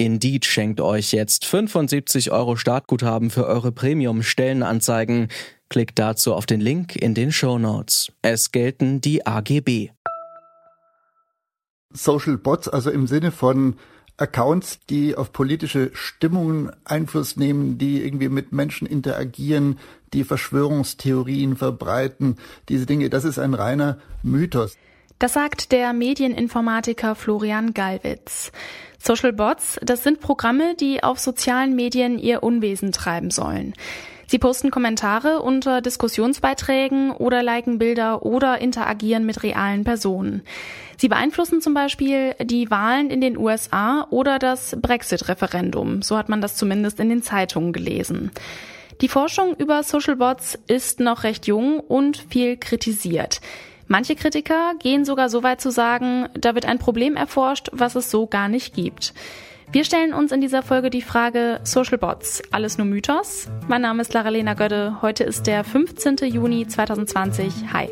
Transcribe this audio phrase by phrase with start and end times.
[0.00, 5.26] Indeed schenkt euch jetzt 75 Euro Startguthaben für eure Premium-Stellenanzeigen.
[5.68, 8.12] Klickt dazu auf den Link in den Show Notes.
[8.22, 9.90] Es gelten die AGB.
[11.92, 13.74] Social Bots, also im Sinne von
[14.18, 19.80] Accounts, die auf politische Stimmungen Einfluss nehmen, die irgendwie mit Menschen interagieren,
[20.12, 22.36] die Verschwörungstheorien verbreiten,
[22.68, 24.76] diese Dinge, das ist ein reiner Mythos.
[25.18, 28.52] Das sagt der Medieninformatiker Florian Gallwitz.
[28.98, 33.74] Social Bots, das sind Programme, die auf sozialen Medien ihr Unwesen treiben sollen.
[34.26, 40.42] Sie posten Kommentare unter Diskussionsbeiträgen oder liken Bilder oder interagieren mit realen Personen.
[40.98, 46.02] Sie beeinflussen zum Beispiel die Wahlen in den USA oder das Brexit-Referendum.
[46.02, 48.30] So hat man das zumindest in den Zeitungen gelesen.
[49.00, 53.40] Die Forschung über Social Bots ist noch recht jung und viel kritisiert.
[53.90, 58.10] Manche Kritiker gehen sogar so weit zu sagen, da wird ein Problem erforscht, was es
[58.10, 59.14] so gar nicht gibt.
[59.72, 63.48] Wir stellen uns in dieser Folge die Frage Social Bots, alles nur Mythos?
[63.66, 64.98] Mein Name ist Lara-Lena Gödde.
[65.00, 66.16] Heute ist der 15.
[66.26, 67.52] Juni 2020.
[67.72, 67.88] Hi.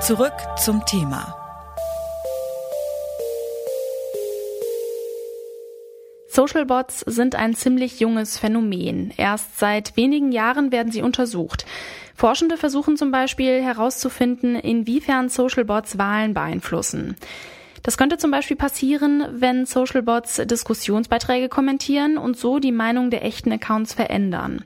[0.00, 1.39] Zurück zum Thema.
[6.32, 9.12] Social Bots sind ein ziemlich junges Phänomen.
[9.16, 11.66] Erst seit wenigen Jahren werden sie untersucht.
[12.14, 17.16] Forschende versuchen zum Beispiel herauszufinden, inwiefern Social Bots Wahlen beeinflussen.
[17.82, 23.24] Das könnte zum Beispiel passieren, wenn Social Bots Diskussionsbeiträge kommentieren und so die Meinung der
[23.24, 24.64] echten Accounts verändern.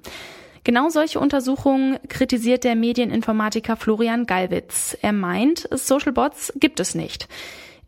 [0.65, 4.99] Genau solche Untersuchungen kritisiert der Medieninformatiker Florian Gallwitz.
[5.01, 7.27] Er meint, Social Bots gibt es nicht.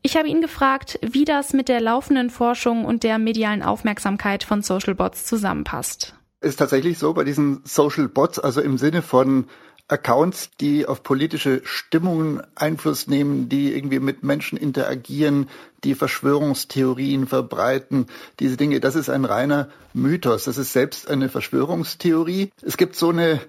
[0.06, 4.62] Ich habe ihn gefragt, wie das mit der laufenden Forschung und der medialen Aufmerksamkeit von
[4.62, 6.14] Social Bots zusammenpasst.
[6.40, 9.46] Ist tatsächlich so bei diesen Social Bots, also im Sinne von
[9.88, 15.48] Accounts, die auf politische Stimmungen Einfluss nehmen, die irgendwie mit Menschen interagieren,
[15.82, 18.06] die Verschwörungstheorien verbreiten,
[18.38, 20.44] diese Dinge, das ist ein reiner Mythos.
[20.44, 22.52] Das ist selbst eine Verschwörungstheorie.
[22.62, 23.40] Es gibt so eine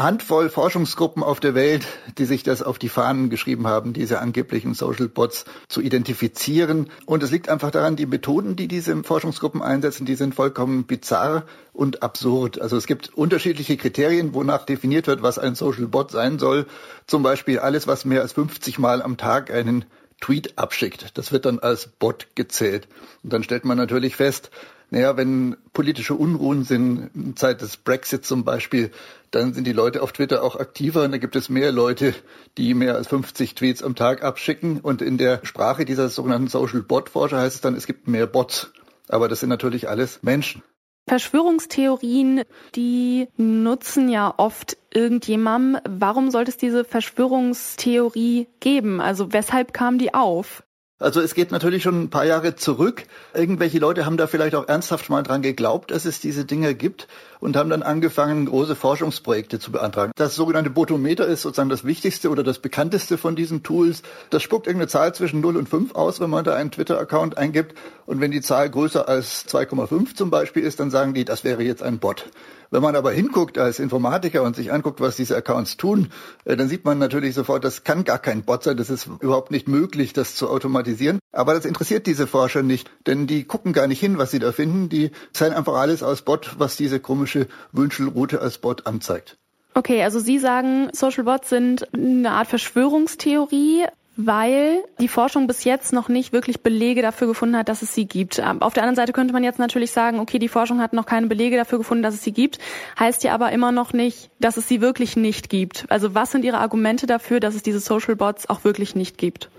[0.00, 4.72] Handvoll Forschungsgruppen auf der Welt, die sich das auf die Fahnen geschrieben haben, diese angeblichen
[4.72, 6.88] Social Bots zu identifizieren.
[7.04, 11.44] Und es liegt einfach daran, die Methoden, die diese Forschungsgruppen einsetzen, die sind vollkommen bizarr
[11.74, 12.60] und absurd.
[12.62, 16.66] Also es gibt unterschiedliche Kriterien, wonach definiert wird, was ein Social Bot sein soll.
[17.06, 19.84] Zum Beispiel alles, was mehr als 50 Mal am Tag einen
[20.20, 21.16] Tweet abschickt.
[21.18, 22.88] Das wird dann als Bot gezählt.
[23.22, 24.50] Und dann stellt man natürlich fest,
[24.90, 28.90] naja, wenn politische Unruhen sind, Zeit des Brexit zum Beispiel,
[29.30, 32.12] dann sind die Leute auf Twitter auch aktiver und da gibt es mehr Leute,
[32.58, 34.80] die mehr als 50 Tweets am Tag abschicken.
[34.80, 38.26] Und in der Sprache dieser sogenannten Social Bot Forscher heißt es dann, es gibt mehr
[38.26, 38.72] Bots.
[39.08, 40.62] Aber das sind natürlich alles Menschen.
[41.10, 42.42] Verschwörungstheorien,
[42.76, 45.80] die nutzen ja oft irgendjemandem.
[45.88, 49.00] Warum sollte es diese Verschwörungstheorie geben?
[49.00, 50.62] Also weshalb kam die auf?
[51.00, 53.04] Also es geht natürlich schon ein paar Jahre zurück.
[53.32, 57.08] Irgendwelche Leute haben da vielleicht auch ernsthaft mal dran geglaubt, dass es diese Dinge gibt
[57.40, 60.12] und haben dann angefangen, große Forschungsprojekte zu beantragen.
[60.16, 64.02] Das sogenannte Botometer ist sozusagen das wichtigste oder das bekannteste von diesen Tools.
[64.28, 67.78] Das spuckt irgendeine Zahl zwischen 0 und 5 aus, wenn man da einen Twitter-Account eingibt.
[68.04, 71.62] Und wenn die Zahl größer als 2,5 zum Beispiel ist, dann sagen die, das wäre
[71.62, 72.26] jetzt ein Bot.
[72.72, 76.08] Wenn man aber hinguckt als Informatiker und sich anguckt, was diese Accounts tun,
[76.44, 79.50] äh, dann sieht man natürlich sofort, das kann gar kein Bot sein, das ist überhaupt
[79.50, 81.18] nicht möglich, das zu automatisieren.
[81.32, 84.52] Aber das interessiert diese Forscher nicht, denn die gucken gar nicht hin, was sie da
[84.52, 89.36] finden, die zeigen einfach alles aus Bot, was diese komische Wünschelroute als Bot anzeigt.
[89.74, 93.84] Okay, also Sie sagen, Social Bots sind eine Art Verschwörungstheorie
[94.26, 98.06] weil die Forschung bis jetzt noch nicht wirklich Belege dafür gefunden hat, dass es sie
[98.06, 98.38] gibt.
[98.38, 101.06] Ähm, auf der anderen Seite könnte man jetzt natürlich sagen, okay, die Forschung hat noch
[101.06, 102.58] keine Belege dafür gefunden, dass es sie gibt,
[102.98, 105.86] heißt ja aber immer noch nicht, dass es sie wirklich nicht gibt.
[105.88, 109.50] Also was sind Ihre Argumente dafür, dass es diese Social Bots auch wirklich nicht gibt?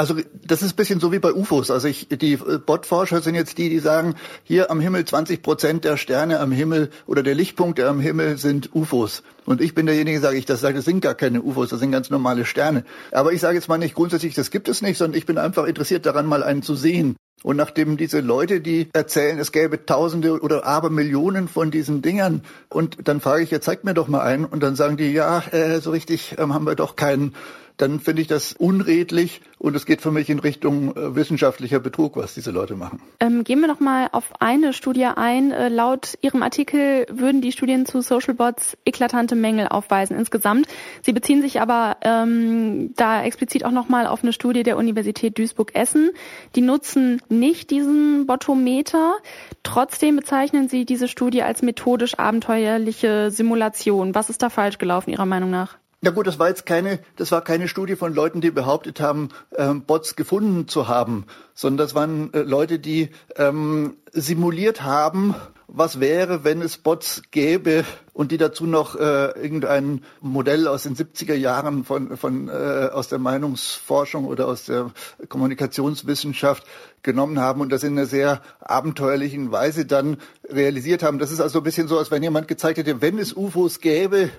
[0.00, 0.14] Also
[0.46, 1.70] das ist ein bisschen so wie bei UFOs.
[1.70, 4.14] Also ich, die äh, Botforscher sind jetzt die, die sagen,
[4.44, 8.74] hier am Himmel 20 Prozent der Sterne am Himmel oder der Lichtpunkte am Himmel sind
[8.74, 9.22] UFOs.
[9.44, 12.46] Und ich bin derjenige, sage ich, das sind gar keine UFOs, das sind ganz normale
[12.46, 12.86] Sterne.
[13.12, 15.66] Aber ich sage jetzt mal nicht grundsätzlich, das gibt es nicht, sondern ich bin einfach
[15.66, 17.16] interessiert daran, mal einen zu sehen.
[17.42, 23.06] Und nachdem diese Leute, die erzählen, es gäbe Tausende oder Abermillionen von diesen Dingern, und
[23.06, 25.80] dann frage ich, ja, zeigt mir doch mal einen, und dann sagen die, ja, äh,
[25.80, 27.34] so richtig ähm, haben wir doch keinen
[27.80, 32.16] dann finde ich das unredlich und es geht für mich in Richtung äh, wissenschaftlicher Betrug,
[32.16, 33.00] was diese Leute machen.
[33.20, 35.52] Ähm, gehen wir noch mal auf eine Studie ein.
[35.52, 40.66] Äh, laut Ihrem Artikel würden die Studien zu Social Bots eklatante Mängel aufweisen insgesamt.
[41.02, 45.38] Sie beziehen sich aber ähm, da explizit auch noch mal auf eine Studie der Universität
[45.38, 46.10] Duisburg-Essen.
[46.54, 49.14] Die nutzen nicht diesen Botometer.
[49.62, 54.14] Trotzdem bezeichnen Sie diese Studie als methodisch abenteuerliche Simulation.
[54.14, 55.78] Was ist da falsch gelaufen Ihrer Meinung nach?
[56.02, 59.28] Ja gut, das war jetzt keine, das war keine Studie von Leuten, die behauptet haben,
[59.54, 65.34] ähm, Bots gefunden zu haben, sondern das waren äh, Leute, die ähm, simuliert haben,
[65.66, 70.96] was wäre, wenn es Bots gäbe und die dazu noch äh, irgendein Modell aus den
[70.96, 74.92] 70er Jahren von, von äh, aus der Meinungsforschung oder aus der
[75.28, 76.64] Kommunikationswissenschaft
[77.02, 80.16] genommen haben und das in einer sehr abenteuerlichen Weise dann
[80.48, 81.18] realisiert haben.
[81.18, 84.30] Das ist also ein bisschen so, als wenn jemand gezeigt hätte, wenn es UFOs gäbe,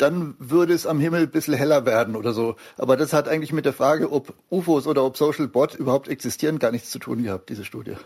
[0.00, 2.56] dann würde es am Himmel ein bisschen heller werden oder so.
[2.76, 6.58] Aber das hat eigentlich mit der Frage, ob UFOs oder ob Social Bot überhaupt existieren,
[6.58, 7.96] gar nichts zu tun gehabt, diese Studie.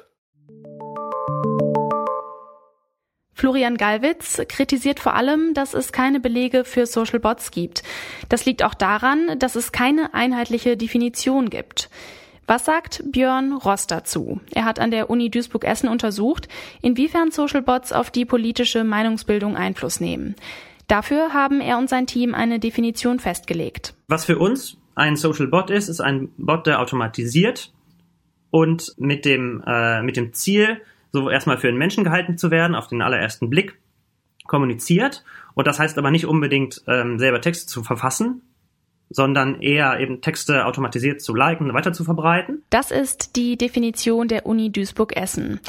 [3.36, 7.82] Florian Gallwitz kritisiert vor allem, dass es keine Belege für Social Bots gibt.
[8.28, 11.90] Das liegt auch daran, dass es keine einheitliche Definition gibt.
[12.46, 14.40] Was sagt Björn Ross dazu?
[14.52, 16.48] Er hat an der Uni Duisburg-Essen untersucht,
[16.82, 20.36] inwiefern Social Bots auf die politische Meinungsbildung Einfluss nehmen.
[20.86, 23.94] Dafür haben er und sein Team eine Definition festgelegt.
[24.08, 27.72] Was für uns ein Social Bot ist, ist ein Bot, der automatisiert
[28.50, 30.80] und mit dem, äh, mit dem Ziel,
[31.12, 33.78] so erstmal für einen Menschen gehalten zu werden, auf den allerersten Blick,
[34.46, 35.24] kommuniziert.
[35.54, 38.42] Und das heißt aber nicht unbedingt ähm, selber Texte zu verfassen,
[39.10, 42.62] sondern eher eben Texte automatisiert zu liken und weiter zu verbreiten.
[42.70, 45.60] Das ist die Definition der Uni Duisburg-Essen.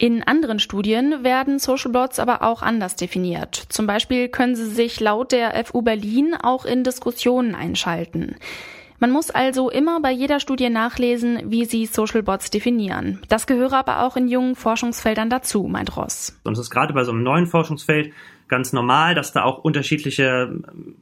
[0.00, 3.54] In anderen Studien werden Social Bots aber auch anders definiert.
[3.68, 8.36] Zum Beispiel können sie sich laut der FU Berlin auch in Diskussionen einschalten.
[8.98, 13.20] Man muss also immer bei jeder Studie nachlesen, wie sie Social Bots definieren.
[13.28, 16.34] Das gehöre aber auch in jungen Forschungsfeldern dazu, meint Ross.
[16.44, 18.14] Und es ist gerade bei so einem neuen Forschungsfeld
[18.48, 20.50] ganz normal, dass da auch unterschiedliche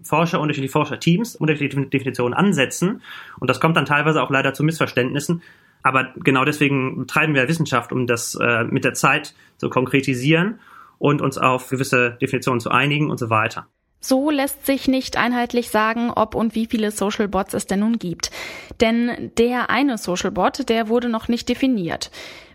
[0.03, 3.01] Forscher, unterschiedliche Forscherteams unterschiedliche Definitionen ansetzen.
[3.39, 5.41] Und das kommt dann teilweise auch leider zu Missverständnissen.
[5.83, 10.59] Aber genau deswegen betreiben wir Wissenschaft, um das äh, mit der Zeit zu konkretisieren
[10.99, 13.67] und uns auf gewisse Definitionen zu einigen und so weiter.
[14.01, 17.99] So lässt sich nicht einheitlich sagen, ob und wie viele Social Bots es denn nun
[17.99, 18.31] gibt.
[18.81, 22.11] Denn der eine Social Bot, der wurde noch nicht definiert.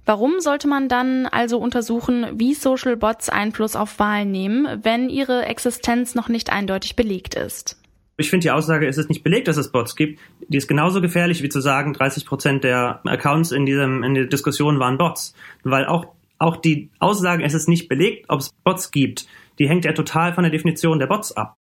[0.06, 5.46] Warum sollte man dann also untersuchen, wie Social Bots Einfluss auf Wahlen nehmen, wenn ihre
[5.46, 7.78] Existenz noch nicht eindeutig belegt ist?
[8.16, 11.02] Ich finde die Aussage, es ist nicht belegt, dass es Bots gibt, die ist genauso
[11.02, 15.34] gefährlich wie zu sagen, 30 Prozent der Accounts in diesem in der Diskussion waren Bots,
[15.64, 16.06] weil auch
[16.38, 19.28] auch die Aussage, es ist nicht belegt, ob es Bots gibt,
[19.60, 21.56] die hängt ja total von der Definition der Bots ab.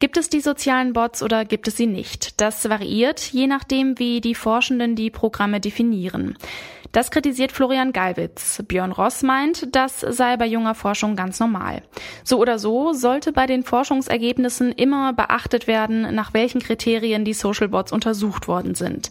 [0.00, 2.40] Gibt es die sozialen Bots oder gibt es sie nicht?
[2.40, 6.36] Das variiert, je nachdem, wie die Forschenden die Programme definieren.
[6.92, 8.62] Das kritisiert Florian Gallwitz.
[8.66, 11.82] Björn Ross meint, das sei bei junger Forschung ganz normal.
[12.24, 17.68] So oder so sollte bei den Forschungsergebnissen immer beachtet werden, nach welchen Kriterien die Social
[17.68, 19.10] Bots untersucht worden sind.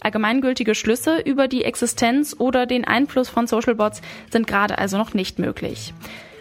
[0.00, 5.14] Allgemeingültige Schlüsse über die Existenz oder den Einfluss von Social Bots sind gerade also noch
[5.14, 5.94] nicht möglich.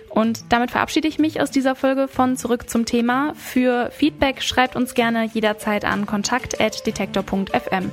[0.10, 3.34] Und damit verabschiede ich mich aus dieser Folge von Zurück zum Thema.
[3.36, 7.92] Für Feedback schreibt uns gerne jederzeit an kontakt.detektor.fm.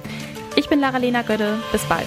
[0.54, 1.58] Ich bin Lara-Lena Gödde.
[1.72, 2.06] Bis bald.